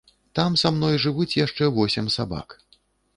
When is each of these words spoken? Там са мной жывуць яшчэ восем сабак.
Там 0.37 0.53
са 0.61 0.69
мной 0.77 0.95
жывуць 1.03 1.37
яшчэ 1.45 1.69
восем 1.77 2.09
сабак. 2.17 2.57